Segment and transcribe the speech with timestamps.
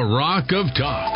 [0.00, 1.12] A rock of talk.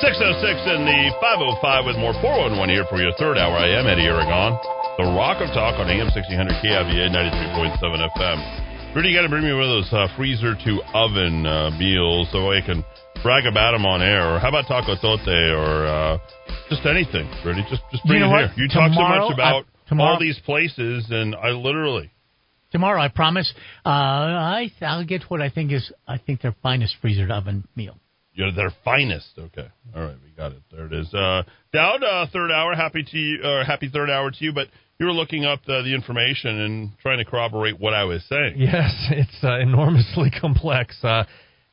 [0.00, 3.60] 606 in the 505 with more 411 here for your third hour.
[3.60, 4.56] I am Eddie Aragon.
[4.96, 7.76] The Rock of Talk on AM 1600 KIVA 93.7
[8.16, 8.96] FM.
[8.96, 12.32] Rudy, you got to bring me one of those uh, freezer to oven uh, meals
[12.32, 12.80] so I can
[13.20, 14.24] brag about them on air.
[14.32, 16.16] Or how about taco tote or uh,
[16.72, 17.68] just anything, Rudy?
[17.68, 18.56] Just just bring You know it what?
[18.56, 18.64] here.
[18.64, 22.08] You talk so much about I- tomorrow- all these places, and I literally.
[22.72, 23.52] Tomorrow, I promise.
[23.84, 27.96] Uh, I I'll get what I think is I think their finest freezer oven meal.
[28.32, 29.30] You're their finest.
[29.38, 29.66] Okay.
[29.94, 30.62] All right, we got it.
[30.70, 31.12] There it is.
[31.12, 32.74] Uh, Dowd, uh, third hour.
[32.74, 34.52] Happy to you, uh, happy third hour to you.
[34.52, 34.68] But
[34.98, 38.54] you were looking up the, the information and trying to corroborate what I was saying.
[38.56, 40.96] Yes, it's uh, enormously complex.
[41.02, 41.24] Uh,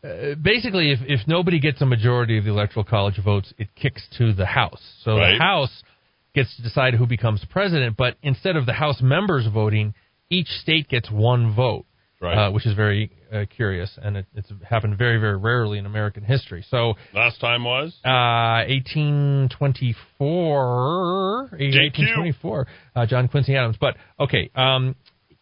[0.04, 4.07] uh, basically, if, if nobody gets a majority of the electoral college votes, it kicks
[4.18, 4.82] to the House.
[5.04, 5.34] So Right.
[5.38, 5.84] the House
[6.34, 7.98] gets to decide who becomes president.
[7.98, 9.93] But instead of the House members voting,
[10.30, 11.86] each state gets one vote,
[12.20, 12.48] Right.
[12.48, 16.23] uh, which is very uh, curious, and it, it's happened very, very rarely in American
[16.23, 16.66] history.
[16.70, 18.66] So Last time was uh,
[20.18, 23.77] 1824, 1824, uh, John Quincy Adams.
[23.79, 24.96] But okay, um,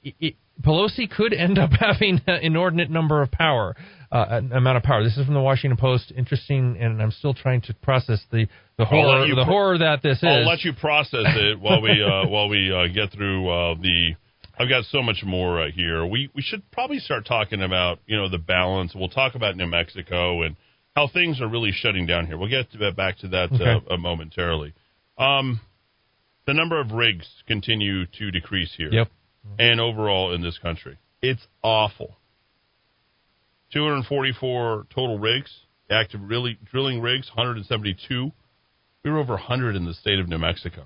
[0.03, 3.75] it, it, Pelosi could end up having an inordinate number of power,
[4.11, 5.03] uh, amount of power.
[5.03, 6.11] This is from the Washington Post.
[6.15, 10.17] Interesting, and I'm still trying to process the the horror, the pro- horror that this
[10.17, 10.23] is.
[10.23, 14.15] I'll let you process it while we uh, while we uh, get through uh, the.
[14.57, 16.05] I've got so much more uh, here.
[16.05, 18.93] We we should probably start talking about you know the balance.
[18.95, 20.55] We'll talk about New Mexico and
[20.95, 22.37] how things are really shutting down here.
[22.37, 23.63] We'll get to that, back to that Okay.
[23.89, 24.73] uh, uh, momentarily.
[25.17, 25.59] Um,
[26.47, 28.89] the number of rigs continue to decrease here.
[28.91, 29.09] Yep.
[29.59, 30.97] and overall in this country.
[31.21, 32.17] It's awful.
[33.73, 35.51] 244 total rigs,
[35.89, 38.31] active really drilling rigs, 172.
[39.03, 40.85] We were over 100 in the state of New Mexico.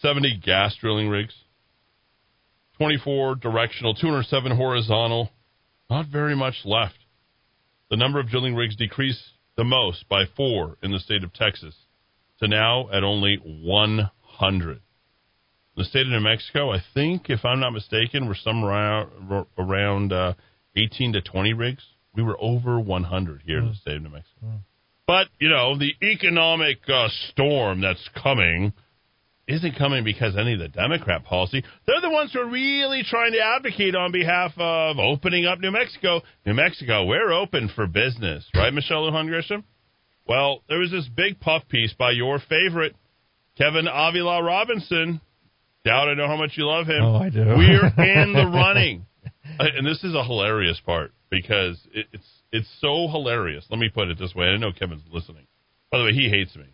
[0.00, 1.34] 70 gas drilling rigs,
[2.80, 5.30] 24 directional, 207 horizontal.
[5.90, 6.94] Not very much left.
[7.90, 9.22] The number of drilling rigs decreased
[9.56, 11.74] the most by four in the state of Texas
[12.38, 14.80] to now at only 100
[15.80, 20.12] the state of New Mexico, I think, if I'm not mistaken, we're somewhere around, around
[20.12, 20.34] uh,
[20.76, 21.82] 18 to 20 rigs.
[22.14, 24.60] We were over 100 here in the state of New Mexico.
[25.06, 28.72] But, you know, the economic uh, storm that's coming
[29.50, 31.62] isn't coming because any of the Democrat policy.
[31.86, 35.70] They're the ones who are really trying to advocate on behalf of opening up New
[35.70, 36.20] Mexico.
[36.46, 39.64] New Mexico, we're open for business, right, Michelle Lujan Grisham?
[40.26, 42.94] Well, there was this big puff piece by your favorite,
[43.58, 45.20] Kevin Avila Robinson.
[45.84, 47.02] Dowd I know how much you love him.
[47.02, 47.40] Oh, I do.
[47.40, 49.06] We're in the running,
[49.58, 53.64] Uh, and this is a hilarious part because it, it's it's so hilarious.
[53.70, 54.46] Let me put it this way.
[54.46, 55.46] I know Kevin's listening.
[55.90, 56.66] By the way, he hates me.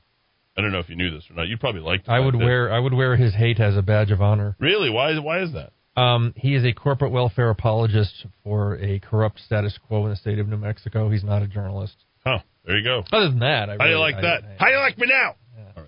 [0.57, 1.49] I don't know if you knew this or not.
[1.49, 2.09] You probably liked.
[2.09, 4.57] I would wear I would wear his hate as a badge of honor.
[4.59, 4.89] Really?
[4.91, 5.19] Why?
[5.19, 5.73] Why is that?
[6.01, 10.39] Um, he is a corporate welfare apologist for a corrupt status quo in the state
[10.39, 11.09] of New Mexico.
[11.11, 11.95] He's not a journalist.
[12.25, 12.39] Huh?
[12.67, 13.03] There you go.
[13.13, 14.45] Other than that, I How do you really- like I- that?
[14.45, 15.35] I- How do you like me now?
[15.77, 15.83] All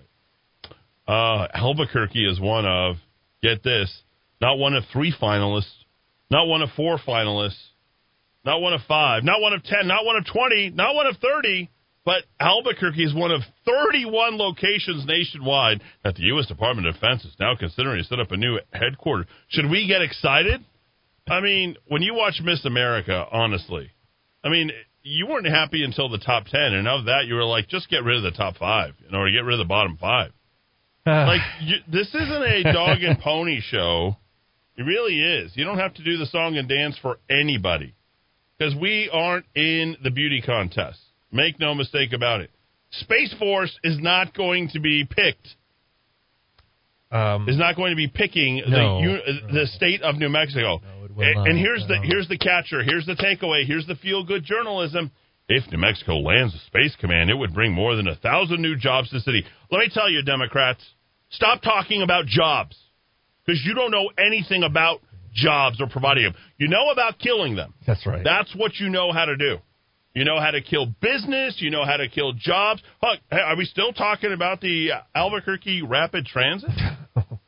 [1.07, 1.43] right.
[1.43, 2.95] Uh, Albuquerque is one of,
[3.43, 4.03] get this,
[4.41, 5.71] not one of three finalists,
[6.31, 7.59] not one of four finalists,
[8.45, 11.17] not one of five, not one of ten, not one of 20, not one of
[11.17, 11.69] 30,
[12.09, 16.47] but Albuquerque is one of 31 locations nationwide that the U.S.
[16.47, 19.27] Department of Defense is now considering to set up a new headquarters.
[19.49, 20.65] Should we get excited?
[21.27, 23.91] I mean, when you watch Miss America, honestly,
[24.43, 24.71] I mean,
[25.03, 28.03] you weren't happy until the top 10, and of that, you were like, just get
[28.03, 30.31] rid of the top five, you know, or get rid of the bottom five.
[31.05, 34.15] Like, you, this isn't a dog and pony show.
[34.77, 35.51] It really is.
[35.53, 37.93] You don't have to do the song and dance for anybody
[38.57, 40.99] because we aren't in the beauty contest.
[41.31, 42.49] Make no mistake about it.
[42.91, 45.47] Space Force is not going to be picked.
[47.11, 49.01] um, Is not going to be picking No.
[49.01, 50.81] the the state of New Mexico.
[50.83, 51.47] No, and, not.
[51.49, 52.83] and here's the here's the catcher.
[52.83, 53.65] Here's the takeaway.
[53.65, 55.11] Here's the feel good journalism.
[55.47, 58.75] If New Mexico lands a space command, it would bring more than a thousand new
[58.75, 59.43] jobs to the city.
[59.71, 60.83] Let me tell you, Democrats,
[61.31, 62.77] stop talking about jobs
[63.45, 65.01] because you don't know anything about
[65.33, 66.35] jobs or providing them.
[66.57, 67.73] You know about killing them.
[67.87, 68.23] that's right.
[68.23, 69.57] That's what you know how to do.
[70.13, 71.57] You know how to kill business.
[71.59, 72.81] You know how to kill jobs.
[73.01, 76.71] Huh, are we still talking about the uh, Albuquerque Rapid Transit?
[77.15, 77.39] oh,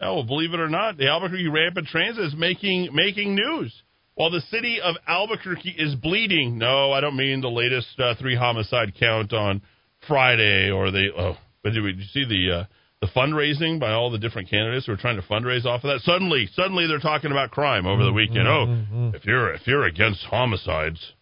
[0.00, 3.72] well, believe it or not, the Albuquerque Rapid Transit is making making news.
[4.14, 6.56] While the city of Albuquerque is bleeding.
[6.56, 9.62] No, I don't mean the latest uh, three homicide count on
[10.08, 11.08] Friday or the.
[11.16, 12.64] Oh, but did, we, did you see the uh,
[13.02, 16.00] the fundraising by all the different candidates who are trying to fundraise off of that?
[16.00, 18.48] Suddenly, suddenly they're talking about crime over the weekend.
[18.48, 21.12] Oh, if you're if you're against homicides,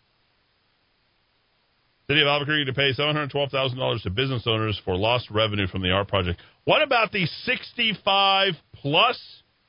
[2.06, 5.30] City of Albuquerque to pay seven hundred twelve thousand dollars to business owners for lost
[5.30, 6.40] revenue from the art project.
[6.64, 9.18] What about the sixty-five plus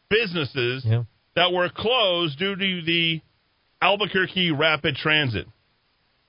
[0.10, 1.04] businesses Yeah.
[1.36, 3.22] that were closed due to the
[3.82, 5.48] Albuquerque Rapid Transit.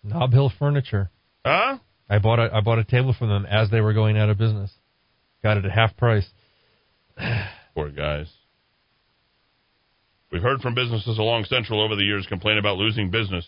[0.05, 1.11] Nob Hill Furniture.
[1.45, 1.79] Huh?
[2.09, 4.39] I bought a I bought a table from them as they were going out of
[4.39, 4.71] business.
[5.43, 6.27] Got it at half price.
[7.75, 8.29] Poor guys.
[10.31, 13.45] We've heard from businesses along Central over the years complain about losing business.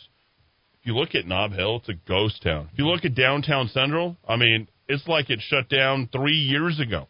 [0.88, 2.70] You look at Nob Hill, it's a ghost town.
[2.73, 6.81] If you look at downtown Central, I mean, it's like it shut down three years
[6.81, 7.08] ago.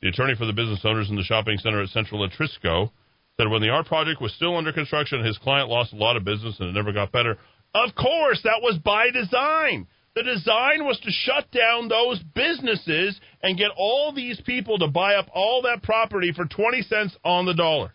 [0.00, 2.92] The attorney for the business owners in the shopping center at Central Atrisco
[3.36, 6.24] said when the art project was still under construction, his client lost a lot of
[6.24, 7.36] business and it never got better.
[7.74, 9.88] Of course, that was by design.
[10.14, 15.16] The design was to shut down those businesses and get all these people to buy
[15.16, 17.92] up all that property for 20 cents on the dollar.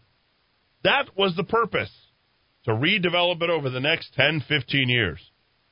[0.84, 1.92] That was the purpose
[2.66, 5.20] to redevelop it over the next 10, 15 years.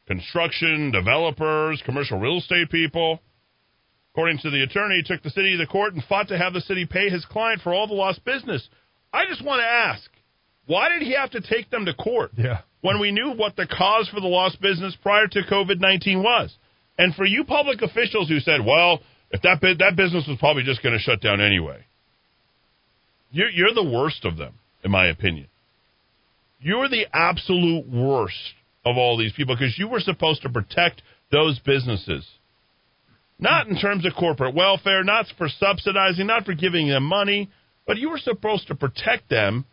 [0.07, 3.19] Construction, developers, commercial real estate people.
[4.13, 6.85] According to the attorney, took the city to court and fought to have the city
[6.85, 8.67] pay his client for all the lost business.
[9.13, 10.09] I just want to ask,
[10.65, 12.31] why did he have to take them to court?
[12.37, 12.61] Yeah.
[12.81, 16.55] When we knew what the cause for the lost business prior to COVID 19 was.
[16.97, 19.01] And for you public officials who said, well,
[19.31, 21.85] if that, that business was probably just going to shut down anyway,
[23.31, 25.47] you're, you're the worst of them, in my opinion.
[26.59, 28.53] You're the absolute worst
[28.85, 31.01] of all these people because you were supposed to protect
[31.31, 32.25] those businesses.
[33.39, 37.49] Not in terms of corporate welfare, not for subsidizing, not for giving them money,
[37.85, 39.65] but you were supposed to protect them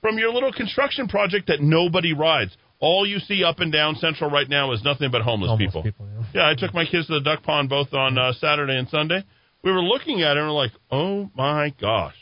[0.00, 2.56] from your little construction project that nobody rides.
[2.80, 5.82] All you see up and down Central right now is nothing but homeless, Homeless people.
[5.82, 6.24] people, yeah.
[6.34, 9.22] yeah, I took my kids to the duck pond both on uh, Saturday and Sunday.
[9.62, 12.16] We were looking at it and we're like, oh my gosh,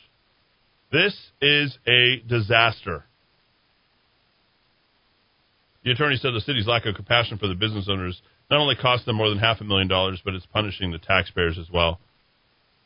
[0.92, 3.04] this is a disaster.
[5.84, 9.06] The attorney said the city's lack of compassion for the business owners not only cost
[9.06, 12.00] them more than half a million dollars, but it's punishing the taxpayers as well.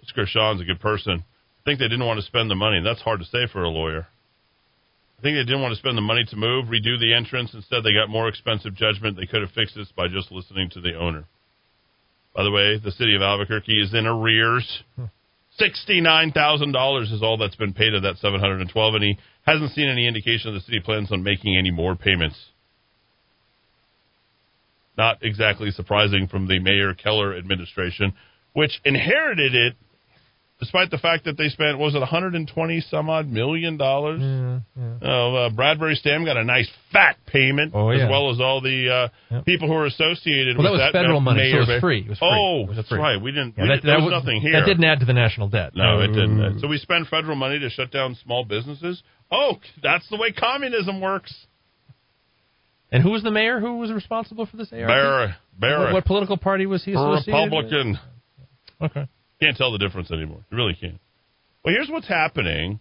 [0.02, 0.14] Mr.
[0.14, 1.24] Gershon's a good person.
[1.24, 2.80] I think they didn't want to spend the money.
[2.84, 4.06] That's hard to say for a lawyer.
[5.18, 7.54] I think they didn't want to spend the money to move, redo the entrance.
[7.54, 9.16] Instead, they got more expensive judgment.
[9.16, 11.24] They could have fixed this by just listening to the owner.
[12.36, 14.82] By the way, the city of Albuquerque is in arrears.
[14.96, 15.04] Hmm.
[15.56, 19.16] Thousand dollars is all that's been paid of that seven hundred and twelve, and he
[19.46, 22.36] hasn't seen any indication of the city plans on making any more payments.
[24.96, 28.12] Not exactly surprising from the Mayor Keller administration,
[28.52, 29.74] which inherited it
[30.60, 34.20] despite the fact that they spent was it 120 some odd million dollars.
[34.22, 34.94] Yeah, yeah.
[35.02, 38.04] Oh, uh, Bradbury Stamm got a nice fat payment, Oh, yeah.
[38.04, 39.44] as well as all the uh, Yep.
[39.44, 42.00] people who are associated Well, that with was that federal money, so it was free.
[42.02, 42.28] It was free.
[42.30, 42.98] Oh, was that's free.
[43.00, 43.20] right.
[43.20, 43.54] We didn't.
[43.58, 44.52] Yeah, we that, did, there that was nothing here.
[44.52, 45.72] That didn't add to the national debt.
[45.74, 46.60] No, it didn't.
[46.60, 49.02] So we spend federal money to shut down small businesses.
[49.32, 51.34] Oh, that's the way communism works.
[52.94, 54.86] And who was the mayor who was responsible for this ARP?
[55.58, 57.98] Bear, What, what political party was he associated Republican.
[58.80, 58.90] with?
[58.92, 59.08] Okay.
[59.42, 60.44] Can't tell the difference anymore.
[60.48, 61.00] You really can't.
[61.64, 62.78] Well, here's what's happening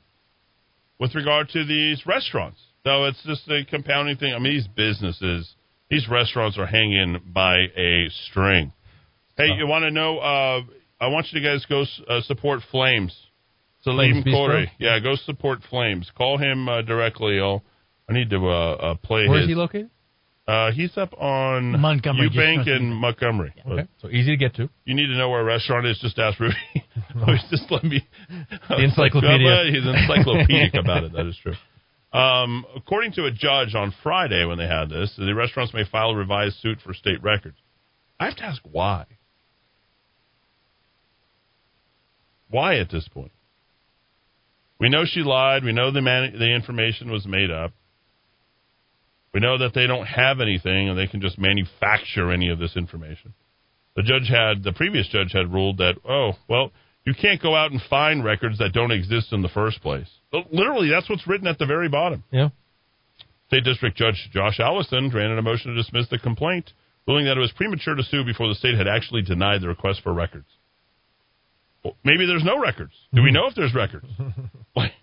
[1.00, 2.60] with regard to these restaurants.
[2.84, 4.36] So it's just a compounding thing.
[4.36, 5.52] I mean, these businesses,
[5.90, 8.72] these restaurants are hanging by a string.
[9.36, 10.20] Hey, you want to know?
[10.20, 10.62] Uh,
[11.02, 13.18] I want you to guys go uh, support Flames.
[13.82, 14.72] Salim Flames Corey.
[14.78, 16.12] Yeah, go support Flames.
[16.16, 17.40] Call him uh, directly.
[17.40, 17.64] I'll,
[18.08, 19.46] I need to uh, uh, play Where his.
[19.46, 19.90] is he located?
[20.46, 23.54] Uh, he's up on Montgomery, just Eubank north and Montgomery.
[23.66, 23.88] But Okay.
[24.02, 24.70] So easy to get to.
[24.84, 25.98] you need to know where a restaurant is.
[26.00, 26.56] Just ask Rudy.
[27.26, 28.06] Always just let me.
[28.68, 29.64] The encyclopedia.
[29.72, 31.14] He's encyclopedic about it.
[31.14, 31.54] That is true.
[32.12, 36.10] Um, according to a judge on Friday when they had this, the restaurants may file
[36.10, 37.58] a revised suit for state records.
[38.20, 39.06] I have to ask why.
[42.50, 43.32] Why at this point?
[44.80, 45.64] We know she lied.
[45.64, 47.72] We know the man- the information was made up.
[49.34, 52.78] We know that they don't have anything and they can just manufacture any of this
[52.78, 53.34] information.
[53.96, 56.72] The judge had, the previous judge had ruled that, oh, well,
[57.06, 60.10] you can't go out and find records that don't exist in the first place.
[60.32, 62.24] But literally, that's what's written at the very bottom.
[62.32, 62.50] Yeah.
[63.48, 66.72] State District Judge Josh Allison granted a motion to dismiss the complaint,
[67.08, 70.02] ruling that it was premature to sue before the state had actually denied the request
[70.02, 70.48] for records.
[71.84, 72.94] Well, maybe there's no records.
[73.14, 73.36] Do we mm-hmm.
[73.36, 74.08] know if there's records?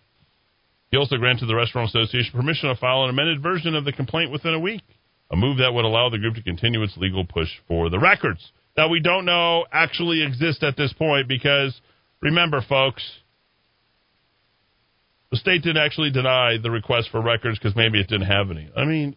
[0.90, 4.30] he also granted the Restaurant Association permission to file an amended version of the complaint
[4.30, 4.82] within a week,
[5.30, 8.52] a move that would allow the group to continue its legal push for the records
[8.76, 11.78] that we don't know actually exist at this point because
[12.20, 13.02] remember, folks,
[15.30, 18.68] the state didn't actually deny the request for records because maybe it didn't have any.
[18.76, 19.16] I mean,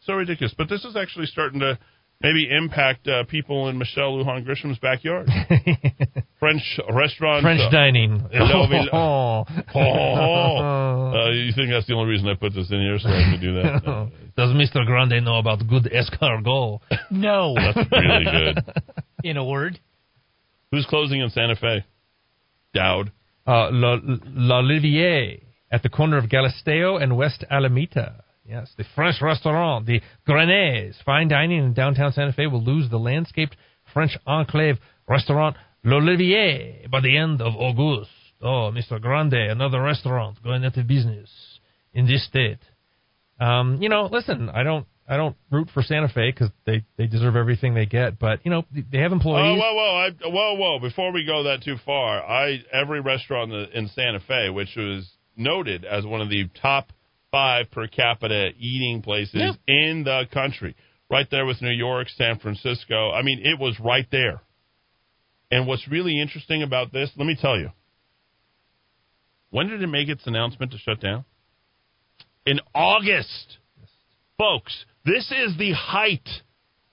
[0.00, 0.54] so ridiculous.
[0.56, 1.78] But this is actually starting to
[2.24, 5.28] maybe impact uh, people in Michelle Lujan Grisham's backyard.
[6.40, 6.62] French
[6.92, 7.42] restaurant.
[7.42, 8.26] French uh, dining.
[8.32, 9.44] Hello, Oh.
[9.74, 13.22] Oh, uh, you think that's the only reason I put this in here so I
[13.30, 13.82] can do that?
[13.86, 14.10] No.
[14.36, 14.84] Does Mr.
[14.84, 16.80] Grande know about good escargot?
[17.10, 18.64] No, That's really good.
[19.22, 19.78] in a word.
[20.72, 21.84] Who's closing in Santa Fe?
[22.72, 23.12] Dowd.
[23.46, 25.40] Uh, La, L'Olivier
[25.70, 28.23] at the corner of Galisteo and West Alameda.
[28.44, 30.96] Yes, the French restaurant, the Grenets.
[31.04, 33.56] Fine dining in downtown Santa Fe will lose the landscaped
[33.92, 34.76] French enclave
[35.08, 38.10] restaurant L'Olivier by the end of August.
[38.42, 39.00] Oh, Mr.
[39.00, 41.30] Grande, another restaurant going out of business
[41.94, 42.58] in this state.
[43.40, 47.06] Um, you know, listen, I don't I don't root for Santa Fe because they, they
[47.06, 49.58] deserve everything they get, but you know they have employees.
[49.58, 50.78] Oh, whoa, whoa, I, whoa, whoa!
[50.80, 55.10] Before we go that too far, I every restaurant in, in Santa Fe, which was
[55.36, 56.92] noted as one of the top
[57.34, 59.52] five per capita eating places Yeah.
[59.66, 60.76] in the country,
[61.10, 63.10] right there with New York, San Francisco.
[63.10, 64.40] I mean, it was right there.
[65.50, 67.72] And what's really interesting about this, let me tell you.
[69.50, 71.24] When did it make its announcement to shut down?
[72.46, 73.58] In August.
[74.38, 76.28] Folks, this is the height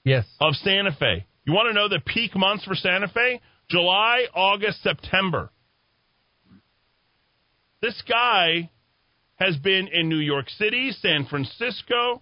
[0.04, 0.26] Yes.
[0.40, 1.26] of Santa Fe.
[1.46, 3.42] You want to know the peak months for Santa Fe?
[3.70, 5.52] July, August, September.
[7.82, 8.70] This guy
[9.42, 12.22] has been in New York City, San Francisco.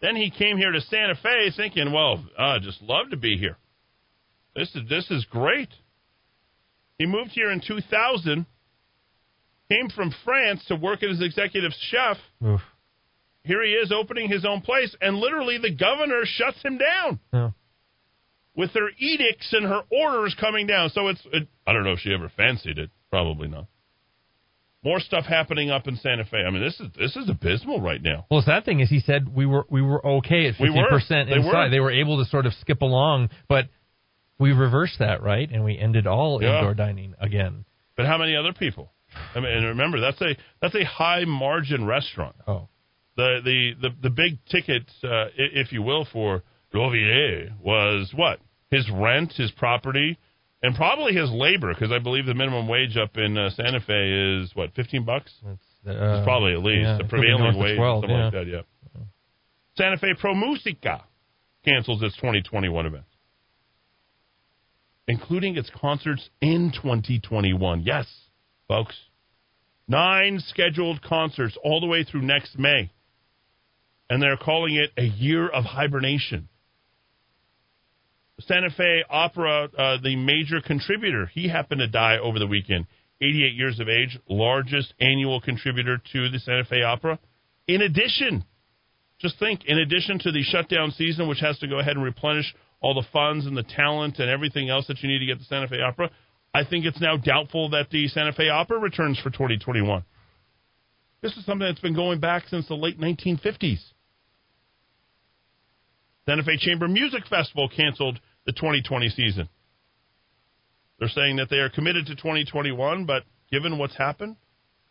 [0.00, 3.56] Then he came here to Santa Fe thinking, well, I just love to be here.
[4.54, 5.68] This is this is great.
[6.98, 8.46] He moved here in 2000,
[9.70, 12.60] came from France to work as executive chef Oof.
[13.44, 17.54] here he is opening his own place, and literally the governor shuts him down No.
[18.56, 20.90] with her edicts and her orders coming down.
[20.90, 22.90] So it's, it, I don't know if she ever fancied it.
[23.10, 23.66] Probably not.
[24.88, 26.38] More stuff happening up in Santa Fe.
[26.46, 28.24] I mean, this is this is abysmal right now.
[28.30, 31.28] Well, the sad thing is, he said we were we were okay at fifty percent
[31.28, 31.44] inside.
[31.64, 31.70] were.
[31.70, 33.66] They were able to sort of skip along, but
[34.38, 35.48] we reversed that, right?
[35.50, 36.56] And we ended all Yeah.
[36.56, 37.66] indoor dining again.
[37.96, 38.90] But how many other people?
[39.34, 42.36] I mean, and remember that's a that's a high margin restaurant.
[42.46, 42.68] Oh,
[43.16, 46.42] The the the, the big ticket, uh, if you will, for
[46.72, 48.38] L'Olivier was what
[48.70, 50.18] his rent, his property,
[50.62, 54.42] and probably his labor, because I believe the minimum wage up in uh, Santa Fe
[54.42, 55.32] is what fifteen bucks.
[55.44, 58.16] that's uh, It's probably at least yeah, the it could be prevailing wage, 12, something
[58.16, 58.24] yeah.
[58.24, 58.46] like that.
[58.46, 58.60] Yeah.
[59.76, 61.04] Santa Fe Pro Musica
[61.64, 63.08] cancels its 2021 events,
[65.06, 67.82] including its concerts in 2021.
[67.82, 68.06] Yes,
[68.66, 68.96] folks,
[69.86, 72.90] nine scheduled concerts all the way through next May,
[74.10, 76.48] and they're calling it a year of hibernation.
[78.40, 82.86] Santa Fe Opera, uh, the major contributor, he happened to die over the weekend.
[83.20, 87.18] 88 years of age, largest annual contributor to the Santa Fe Opera.
[87.66, 88.44] In addition,
[89.20, 92.54] just think, in addition to the shutdown season, which has to go ahead and replenish
[92.80, 95.44] all the funds and the talent and everything else that you need to get the
[95.44, 96.10] Santa Fe Opera,
[96.54, 100.04] I think it's now doubtful that the Santa Fe Opera returns for 2021.
[101.20, 103.80] This is something that's been going back since the late 1950s.
[106.26, 109.46] Santa Fe Chamber Music Festival canceled the 2020 season.
[110.98, 114.36] They're saying that they are committed to 2021, but given what's happened,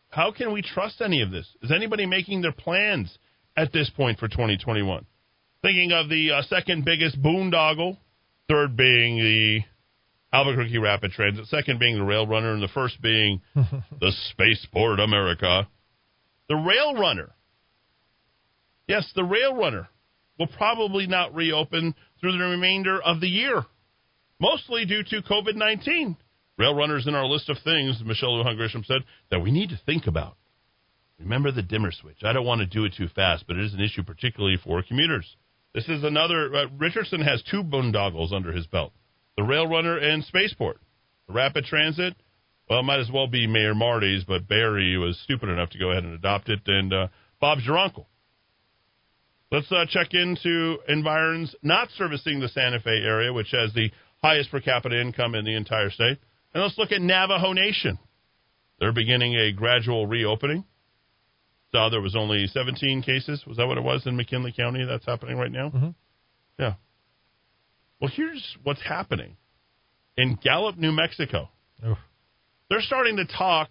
[0.10, 1.48] how can we trust any of this?
[1.64, 3.18] Is anybody making their plans
[3.58, 5.08] at this point for 2021?
[5.64, 7.98] Thinking of the uh, second biggest boondoggle,
[8.48, 9.62] third being the
[10.32, 15.68] Albuquerque Rapid Transit, second being the Rail Runner, and the first being the Spaceport America.
[16.48, 17.32] The Rail Runner.
[18.88, 19.90] Yes, the Rail Runner
[20.38, 23.66] will probably not reopen through the remainder of the year,
[24.40, 26.18] mostly due to COVID 19.
[26.58, 29.80] Rail runners in our list of things, Michelle Lujan Grisham said, that we need to
[29.86, 30.38] think about.
[31.20, 32.18] Remember the dimmer switch.
[32.24, 34.82] I don't want to do it too fast, but it is an issue particularly for
[34.84, 35.36] commuters.
[35.74, 36.54] This is another.
[36.54, 38.94] Uh, Richardson has two boondoggles under his belt
[39.36, 40.80] the Rail Runner and Spaceport.
[41.28, 42.16] The Rapid Transit,
[42.70, 46.04] well, might as well be Mayor Marty's, but Berry was stupid enough to go ahead
[46.04, 47.08] and adopt it, and uh,
[47.40, 48.08] Bob's your uncle.
[49.52, 53.90] Let's uh, check into environs not servicing the Santa Fe area, which has the
[54.22, 56.18] highest per capita income in the entire state.
[56.54, 57.98] And let's look at Navajo Nation.
[58.80, 60.66] They're beginning a gradual reopening.
[61.72, 63.44] Saw there was only 17 cases.
[63.48, 64.86] Was that what it was in McKinley County?
[64.86, 65.70] That's happening right now.
[65.70, 65.96] Mhm.
[66.60, 66.74] Yeah.
[68.00, 69.38] Well, here's what's happening
[70.18, 71.50] in Gallup, New Mexico.
[71.86, 71.98] Oof.
[72.70, 73.70] They're starting to talk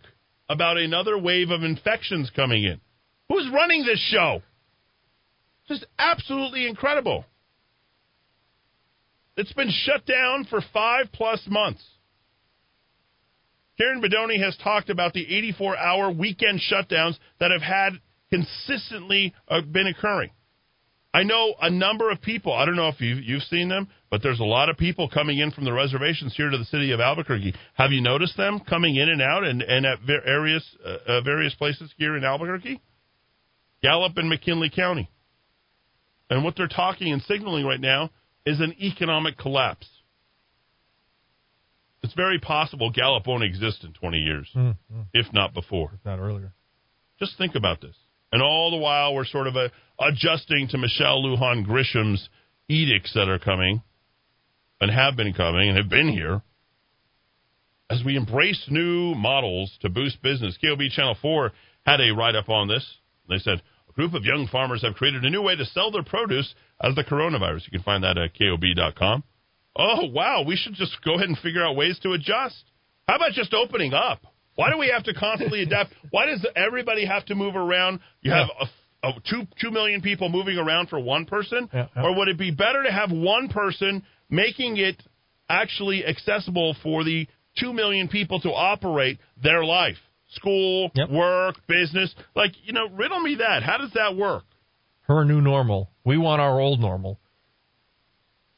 [0.49, 2.81] about another wave of infections coming in.
[3.29, 4.43] Who's running this show?
[5.69, 7.25] Just absolutely incredible.
[9.37, 11.85] It's been shut down for five plus months.
[13.77, 19.61] Karen Bedoni has talked about the 84 hour weekend shutdowns that have had consistently uh,
[19.61, 20.31] been occurring.
[21.13, 22.53] I know a number of people.
[22.53, 25.39] I don't know if you've, you've seen them, but there's a lot of people coming
[25.39, 27.55] in from the reservations here to the city of Albuquerque.
[27.75, 31.55] Have you noticed them coming in and out and, and at various uh, uh, various
[31.55, 32.83] places here in Albuquerque?
[33.83, 35.11] Gallup and McKinley County.
[36.31, 38.11] And what they're talking and signaling right now
[38.45, 39.87] is an economic collapse.
[42.03, 45.91] It's very possible Gallup won't exist in 20 years, Mm, mm, if not before.
[45.95, 46.53] if not earlier.
[47.19, 47.97] Just think about this.
[48.33, 52.29] And all the while, we're sort of a, adjusting to Michelle Lujan Grisham's
[52.69, 53.83] edicts that are coming
[54.81, 56.43] and have been coming and have been here.
[57.89, 61.53] As we embrace new models to boost business, KOB Channel 4
[61.87, 62.85] had a write up on this.
[63.29, 63.63] They said,
[63.97, 67.03] group of young farmers have created a new way to sell their produce as the
[67.05, 67.65] coronavirus.
[67.65, 69.25] You can find that at KOB.com.
[69.79, 72.63] Oh, wow, we should just go ahead and figure out ways to adjust.
[73.09, 74.21] How about just opening up?
[74.55, 75.93] Why do we have to constantly adapt?
[76.11, 78.01] Why does everybody have to move around?
[78.23, 82.17] You have a, a two two million people moving around for one person, Yeah, or
[82.17, 85.03] would it be better to have one person making it
[85.49, 91.11] actually accessible for the two million people to operate their life, school, Yep.
[91.11, 92.15] work, business?
[92.35, 93.63] Like you know, riddle me that.
[93.63, 94.45] How does that work?
[95.03, 95.91] Her new normal.
[96.05, 97.19] We want our old normal.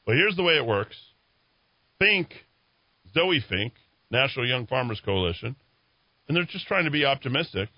[0.06, 0.96] Well, here's the way it works.
[1.98, 2.32] Fink,
[3.14, 3.74] Zoe Fink,
[4.10, 5.56] National Young Farmers Coalition,
[6.26, 7.68] and they're just trying to be optimistic.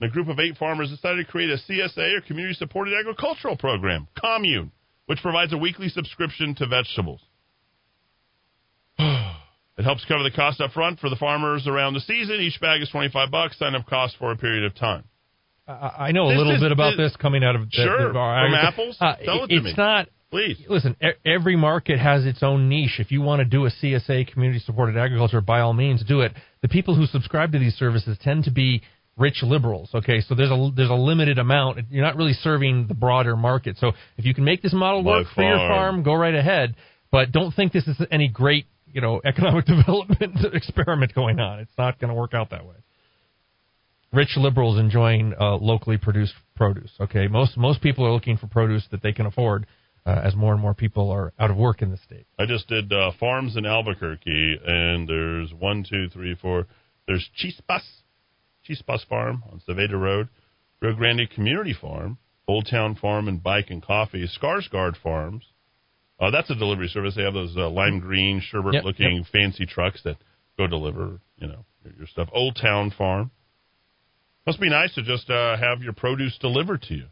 [0.00, 3.56] And a group of eight farmers decided to create a CSA or community supported agricultural
[3.56, 4.70] program, Commune,
[5.06, 7.20] which provides a weekly subscription to vegetables.
[9.78, 12.36] It helps cover the cost up front for the farmers around the season.
[12.40, 15.04] Each bag is 25 bucks, sign up cost for a period of time.
[15.68, 17.70] I, I know a This little is- bit about this- this coming out of the,
[17.70, 18.96] Sure, the- from apples?
[19.00, 19.74] Uh, Tell it to it's me.
[19.76, 20.08] not.
[20.30, 20.58] Please.
[20.68, 20.94] Listen,
[21.24, 23.00] every market has its own niche.
[23.00, 26.32] If you want to do a CSA, community supported agriculture, by all means, do it.
[26.60, 28.82] The people who subscribe to these services tend to be
[29.16, 29.88] rich liberals.
[29.94, 31.78] Okay, so there's a there's a limited amount.
[31.90, 33.78] You're not really serving the broader market.
[33.78, 36.74] So if you can make this model work for your farm, go right ahead.
[37.10, 41.60] But don't think this is any great you know economic development experiment going on.
[41.60, 42.76] It's not going to work out that way
[44.12, 46.90] rich liberals enjoying uh, locally produced produce.
[47.00, 49.66] Okay, most most people are looking for produce that they can afford,
[50.06, 52.26] uh, as more and more people are out of work in the state.
[52.38, 56.66] I just did uh, farms in Albuquerque, and there's one, two, three, four.
[57.06, 57.82] There's Chispas,
[58.68, 60.28] Chispas Farm on Saveda Road,
[60.80, 65.44] Rio Grande Community Farm, Old Town Farm and Bike and Coffee, Skarsgard Farms.
[66.20, 67.14] Uh, that's a delivery service.
[67.14, 70.16] They have those uh, lime green sherbet-looking fancy trucks that
[70.56, 72.28] go deliver, you know, your, your stuff.
[72.32, 73.30] Old Town Farm.
[74.46, 77.04] Must be nice to just uh, have your produce delivered to you,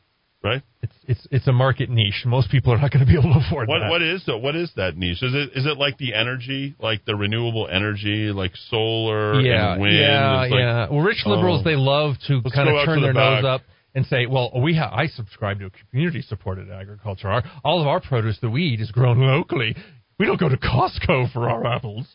[0.42, 0.62] right?
[0.81, 2.25] It's it's it's a market niche.
[2.25, 3.90] Most people are not going to be able to afford What that.
[3.90, 5.23] what is the, what is that niche?
[5.23, 9.83] Is it is it like the energy, like the renewable energy, like solar yeah, and
[9.83, 9.99] wind?
[9.99, 10.88] yeah, like, yeah.
[10.90, 11.69] Well, rich liberals oh.
[11.69, 13.45] they love to kind of turn to the their nose back.
[13.45, 13.62] up
[13.97, 17.29] and say, "Well, we have I subscribe to a community supported agriculture.
[17.29, 19.75] Our, all of our produce that we eat is grown locally.
[20.19, 22.07] We don't go to Costco for our apples."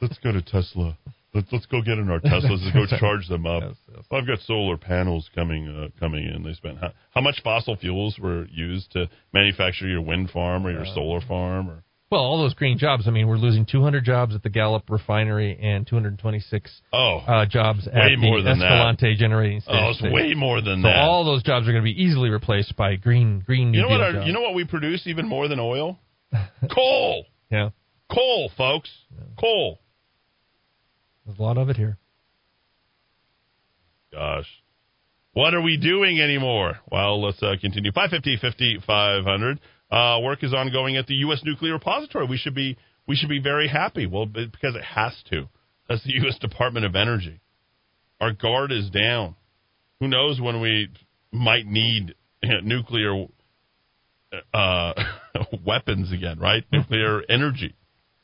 [0.00, 0.98] Let's go to Tesla.
[1.32, 3.62] Let's let's go get in our Teslas and go charge them up.
[3.62, 4.04] Yes, yes.
[4.10, 6.42] I've got solar panels coming uh, coming in.
[6.42, 10.72] They spent how, how much fossil fuels were used to manufacture your wind farm or
[10.72, 13.08] your solar farm or Well, all those green jobs.
[13.08, 17.88] I mean, we're losing 200 jobs at the Gallup refinery and 226 oh uh, jobs
[17.88, 18.66] at the than that.
[18.66, 19.80] Escalante generating station.
[19.82, 20.90] oh it's way more than that.
[20.90, 21.08] so that.
[21.08, 23.90] all those jobs are going to be easily replaced by green green New you know
[23.90, 24.00] what?
[24.00, 24.26] Our, jobs.
[24.28, 25.98] you know what we produce even more than oil?
[26.72, 27.26] Coal.
[27.50, 27.70] yeah,
[28.08, 28.92] Coal, folks.
[29.36, 29.80] Coal.
[31.26, 31.98] there's a lot of it here.
[34.12, 34.46] Gosh.
[35.32, 36.78] What are we doing anymore?
[36.88, 37.90] Well, let's uh, continue.
[37.90, 39.58] 550, 50, 500.
[39.90, 41.42] Uh, work is ongoing at the U.S.
[41.44, 42.26] Nuclear Repository.
[42.26, 44.06] We should be we should be very happy.
[44.06, 45.48] Well, because it has to.
[45.88, 46.38] That's the U.S.
[46.38, 47.40] Department of Energy.
[48.20, 49.36] Our guard is down.
[50.00, 50.88] Who knows when we
[51.32, 52.14] might need
[52.62, 53.26] nuclear
[54.52, 54.92] uh,
[55.64, 56.64] weapons again, right?
[56.72, 57.74] Nuclear energy.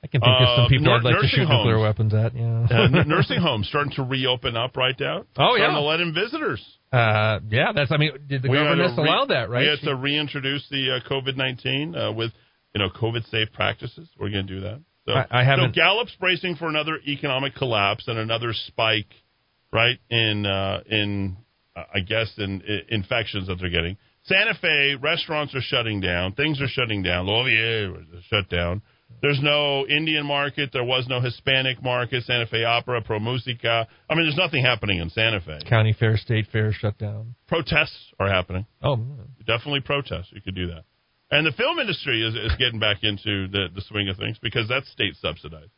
[0.02, 2.34] I can think of Uh, some people nur- I'd like to shoot nuclear weapons at.
[2.34, 2.66] Yeah.
[2.70, 5.18] Uh, n- nursing homes starting to reopen up right now.
[5.36, 5.74] Oh, starting yeah.
[5.74, 6.64] to let in visitors.
[6.92, 7.92] Uh, yeah, that's.
[7.92, 9.50] I mean, did the We to re- allow that?
[9.50, 9.60] Right.
[9.62, 12.32] We had to reintroduce the uh, COVID nineteen uh, with
[12.74, 14.08] you know COVID safe practices.
[14.18, 14.80] We're going to do that.
[15.06, 19.12] So, I- I haven't- So Gallup's bracing for another economic collapse and another spike,
[19.72, 21.36] right in uh, in
[21.76, 23.96] uh, I guess in, i infections that they're getting.
[24.24, 26.32] Santa Fe restaurants are shutting down.
[26.32, 27.26] Things are shutting down.
[27.26, 28.82] L'Olivier was shut down.
[29.22, 30.70] There's no Indian market.
[30.72, 32.24] There was no Hispanic market.
[32.24, 33.86] Santa Fe Opera, Pro Musica.
[34.08, 35.58] I mean, there's nothing happening in Santa Fe.
[35.68, 37.34] County fair, state fair shut down.
[37.46, 39.26] Protests are happening Oh, man.
[39.46, 40.28] definitely protests.
[40.32, 40.84] You could do that.
[41.30, 44.68] And the film industry is, is getting back into the, the swing of things because
[44.68, 45.70] that's state subsidized,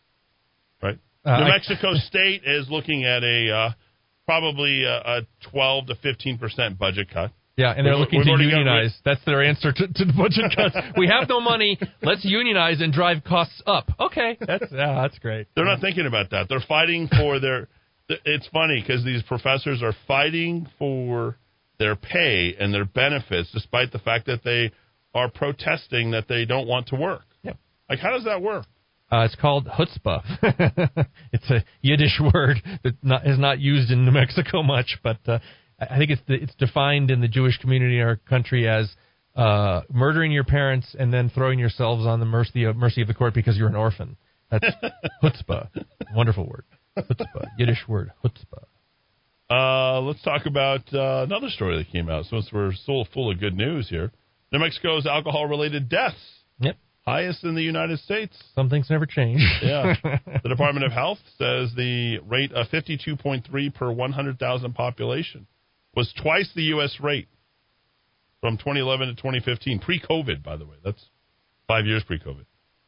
[0.83, 0.99] right?
[1.25, 3.71] Uh, New I- Mexico State is looking at a uh,
[4.25, 7.33] probably a, a 12 to 15 percent budget cut.
[7.63, 8.95] Yeah, and they're We've- looking we've to unionize.
[9.05, 10.77] That's their answer to, to the budget cuts.
[10.99, 11.79] we have no money.
[12.03, 13.91] Let's unionize and drive costs up.
[14.01, 15.47] Okay, that's yeah, that's great.
[15.55, 16.47] They're not thinking about that.
[16.49, 17.69] They're fighting for their.
[18.09, 21.39] It's funny because these professors are fighting for
[21.79, 24.71] their pay and their benefits, despite the fact that they
[25.15, 27.25] are protesting that they don't want to work.
[27.43, 27.57] Yep.
[27.89, 28.67] Like, how does that work?
[29.11, 30.23] Uh, it's called chutzpah.
[31.33, 35.39] it's a Yiddish word that not, is not used in New Mexico much, but uh,
[35.91, 38.91] I think it's the, it's defined in the Jewish community in our country as
[39.35, 43.15] uh, murdering your parents and then throwing yourselves on the mercy of, mercy of the
[43.15, 44.17] court because you're an orphan.
[44.51, 44.67] That's
[45.23, 45.69] chutzpah.
[46.15, 46.65] Wonderful word.
[46.99, 47.47] Chutzpah.
[47.59, 48.13] Yiddish word.
[48.25, 48.65] Chutzpah.
[49.51, 52.25] Uh, let's talk about uh, another story that came out.
[52.27, 54.13] Since we're so full of good news here,
[54.51, 56.17] New Mexico's alcohol-related deaths.
[56.61, 56.77] Yep.
[57.05, 58.37] Highest in the United States.
[58.55, 59.41] Some things never change.
[59.63, 59.95] yeah.
[60.43, 65.47] The Department of Health says the rate of 52.3 per 100,000 population
[65.95, 66.97] was twice the U.S.
[67.01, 67.29] rate
[68.41, 70.77] from 2011 to 2015, pre-COVID, by the way.
[70.85, 71.05] That's
[71.69, 72.45] five years pre-COVID.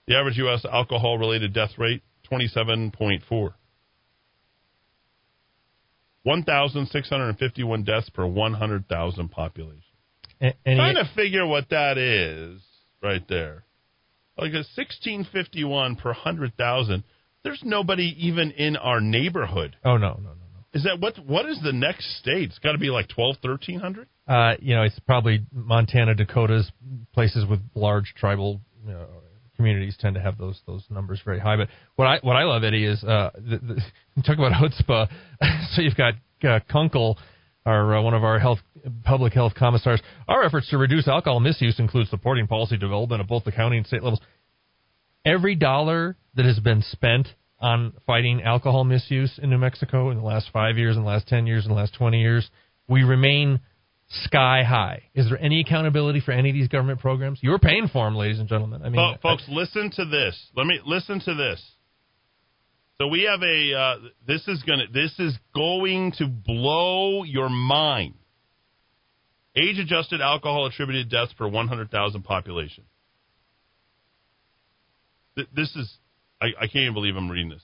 [0.07, 0.65] The average U.S.
[0.71, 3.55] alcohol-related death rate, 27.4.
[6.25, 9.83] 1,651 deaths per 100,000 population.
[10.41, 12.61] And, Trying to figure what that is
[13.03, 13.65] right there.
[14.37, 17.05] Like a 1651 per 100,000.
[17.45, 19.77] There's nobody even in our neighborhood.
[19.85, 20.44] Oh, no, no, no.
[20.75, 21.17] Is that what?
[21.25, 22.51] What is the next state?
[22.51, 24.09] It's got to be like 12, 1300?
[24.27, 26.71] Uh, you know, it's probably Montana, Dakota's,
[27.13, 29.07] places with large tribal you know,
[29.57, 31.57] communities tend to have those those numbers very high.
[31.57, 33.81] But what I what I love, Eddie, is uh, the,
[34.17, 35.09] the, talk about chutzpah.
[35.75, 37.19] so you've got uh, Kunkel,
[37.65, 38.59] our uh, one of our health
[39.05, 40.03] public health commissars.
[40.29, 43.87] Our efforts to reduce alcohol misuse include supporting policy development at both the county and
[43.87, 44.21] state levels.
[45.25, 47.29] Every dollar that has been spent
[47.61, 51.29] on fighting alcohol misuse in New Mexico in the last five years, in the last
[51.29, 52.49] ten years, in the last twenty years,
[52.89, 53.61] we remain
[54.09, 55.03] sky high.
[55.15, 57.39] Is there any accountability for any of these government programs?
[57.43, 58.83] You're paying for them, ladies and gentlemen.
[58.83, 60.39] I mean, oh, folks, I, listen to this.
[60.57, 61.63] Let me listen to this.
[62.99, 63.75] So we have a.
[63.75, 64.85] Uh, this is gonna.
[64.93, 68.15] This is going to blow your mind.
[69.57, 72.85] Age-adjusted alcohol attributed deaths per 100,000 population.
[75.37, 75.97] Th- this is.
[76.41, 77.63] I, I can't even believe I'm reading this.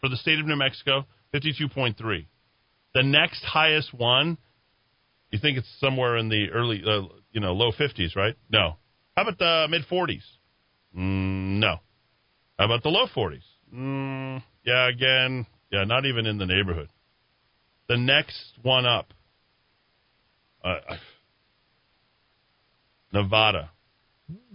[0.00, 2.26] For the state of New Mexico, 52.3.
[2.94, 4.38] The next highest one
[5.30, 7.02] you think it's somewhere in the early, uh,
[7.32, 8.34] you know, low 50s, right?
[8.50, 8.76] No.
[9.16, 10.22] How about the mid 40s?
[10.96, 11.76] Mm, no.
[12.58, 13.42] How about the low 40s?
[13.74, 16.88] Mm, yeah, again, yeah, not even in the neighborhood.
[17.88, 19.12] The next one up,
[20.64, 20.78] uh,
[23.12, 23.70] Nevada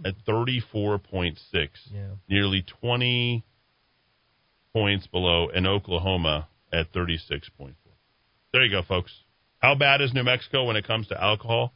[0.04, 2.06] at 34.6, yeah.
[2.28, 3.44] nearly 20
[4.74, 7.74] points below, and Oklahoma at 36.4.
[8.52, 9.12] There you go, folks.
[9.58, 11.72] How bad is New Mexico when it comes to alcohol?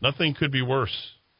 [0.00, 0.94] Nothing could be worse.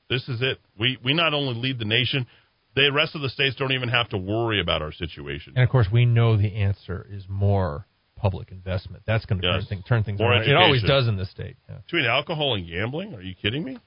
[0.09, 0.59] This is it.
[0.79, 2.27] We we not only lead the nation,
[2.75, 5.53] the rest of the states don't even have to worry about our situation.
[5.57, 9.03] And of course, we know the answer is more public investment.
[9.07, 9.55] That's going to yes.
[9.55, 10.43] turn, thing, turn things more around.
[10.43, 10.63] Education.
[10.63, 11.57] It always does in the state.
[11.69, 11.77] Yeah.
[11.85, 13.79] Between alcohol and gambling, are you kidding me?